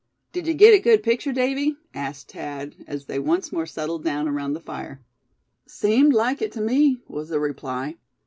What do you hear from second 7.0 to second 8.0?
was the reply.